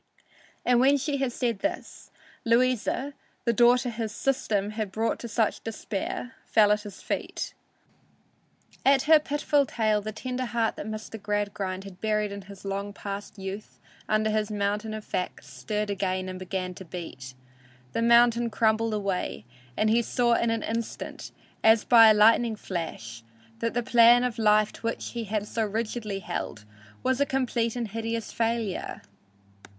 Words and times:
And 0.65 0.79
when 0.79 0.97
she 0.97 1.17
had 1.17 1.31
said 1.31 1.59
this, 1.59 2.09
Louisa, 2.43 3.13
the 3.45 3.53
daughter 3.53 3.91
his 3.91 4.11
"system" 4.11 4.71
had 4.71 4.91
brought 4.91 5.19
to 5.19 5.27
such 5.27 5.63
despair, 5.63 6.33
fell 6.43 6.71
at 6.71 6.81
his 6.81 7.03
feet. 7.03 7.53
At 8.83 9.03
her 9.03 9.19
pitiful 9.19 9.67
tale 9.67 10.01
the 10.01 10.11
tender 10.11 10.45
heart 10.45 10.75
that 10.77 10.87
Mr. 10.87 11.21
Gradgrind 11.21 11.83
had 11.83 12.01
buried 12.01 12.31
in 12.31 12.41
his 12.41 12.65
long 12.65 12.93
past 12.93 13.37
youth 13.37 13.79
under 14.09 14.31
his 14.31 14.49
mountain 14.49 14.95
of 14.95 15.05
facts 15.05 15.47
stirred 15.53 15.91
again 15.91 16.27
and 16.27 16.39
began 16.39 16.73
to 16.73 16.83
beat. 16.85 17.35
The 17.93 18.01
mountain 18.01 18.49
crumbled 18.49 18.95
away, 18.95 19.45
and 19.77 19.87
he 19.87 20.01
saw 20.01 20.33
in 20.33 20.49
an 20.49 20.63
instant, 20.63 21.31
as 21.63 21.83
by 21.83 22.09
a 22.09 22.15
lightning 22.15 22.55
flash, 22.55 23.21
that 23.59 23.75
the 23.75 23.83
plan 23.83 24.23
of 24.23 24.39
life 24.39 24.73
to 24.73 24.81
which 24.81 25.09
he 25.09 25.25
had 25.25 25.45
so 25.47 25.63
rigidly 25.63 26.21
held 26.21 26.65
was 27.03 27.21
a 27.21 27.25
complete 27.27 27.75
and 27.75 27.89
hideous 27.89 28.31
failure. 28.31 29.03